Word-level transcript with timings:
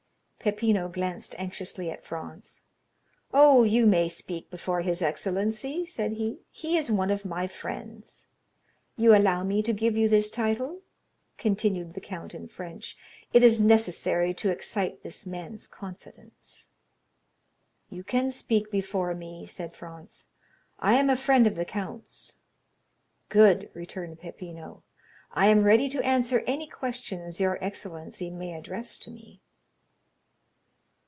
Peppino 0.43 0.89
glanced 0.89 1.35
anxiously 1.37 1.91
at 1.91 2.03
Franz. 2.03 2.61
"Oh, 3.31 3.61
you 3.61 3.85
may 3.85 4.09
speak 4.09 4.49
before 4.49 4.81
his 4.81 4.99
excellency," 4.99 5.85
said 5.85 6.13
he; 6.13 6.39
"he 6.49 6.77
is 6.79 6.89
one 6.89 7.11
of 7.11 7.23
my 7.25 7.45
friends. 7.45 8.27
You 8.97 9.15
allow 9.15 9.43
me 9.43 9.61
to 9.61 9.71
give 9.71 9.95
you 9.95 10.09
this 10.09 10.31
title?" 10.31 10.81
continued 11.37 11.93
the 11.93 12.01
count 12.01 12.33
in 12.33 12.47
French, 12.47 12.97
"it 13.31 13.43
is 13.43 13.61
necessary 13.61 14.33
to 14.33 14.49
excite 14.49 15.03
this 15.03 15.27
man's 15.27 15.67
confidence." 15.67 16.71
"You 17.91 18.03
can 18.03 18.31
speak 18.31 18.71
before 18.71 19.13
me," 19.13 19.45
said 19.45 19.75
Franz; 19.75 20.27
"I 20.79 20.95
am 20.95 21.11
a 21.11 21.15
friend 21.15 21.45
of 21.45 21.55
the 21.55 21.65
count's." 21.65 22.37
"Good!" 23.29 23.69
returned 23.75 24.19
Peppino. 24.19 24.81
"I 25.33 25.45
am 25.49 25.63
ready 25.65 25.87
to 25.89 26.03
answer 26.03 26.39
any 26.47 26.65
questions 26.65 27.39
your 27.39 27.63
excellency 27.63 28.31
may 28.31 28.53
address 28.55 28.97
to 28.97 29.11
me." 29.11 29.39